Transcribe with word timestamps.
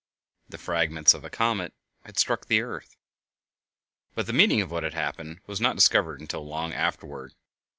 The 0.49 0.57
fragments 0.57 1.13
of 1.13 1.23
a 1.23 1.29
comet 1.29 1.73
had 2.05 2.17
struck 2.17 2.47
the 2.47 2.61
earth. 2.63 2.97
But 4.15 4.25
the 4.25 4.33
meaning 4.33 4.59
of 4.59 4.71
what 4.71 4.81
had 4.81 4.95
happened 4.95 5.41
was 5.45 5.61
not 5.61 5.75
discovered 5.75 6.19
until 6.19 6.43
long 6.43 6.73
afterward. 6.73 7.33